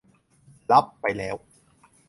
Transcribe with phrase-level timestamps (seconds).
[0.71, 1.35] รับไปแล้ว